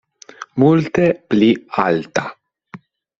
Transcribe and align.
Multe 0.61 1.05
pli 1.33 1.49
alta. 1.87 2.25